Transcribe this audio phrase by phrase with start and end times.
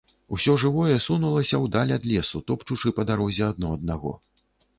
[0.35, 4.17] Усё жывое сунулася ў даль ад лесу, топчучы па дарозе адно аднаго.